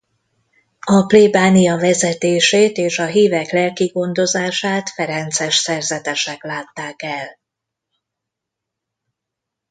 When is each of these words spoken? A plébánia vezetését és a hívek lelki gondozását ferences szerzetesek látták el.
A 0.79 1.05
plébánia 1.05 1.77
vezetését 1.77 2.77
és 2.77 2.99
a 2.99 3.05
hívek 3.05 3.51
lelki 3.51 3.85
gondozását 3.85 4.89
ferences 4.89 5.55
szerzetesek 5.55 6.43
látták 6.43 7.01
el. 7.01 7.39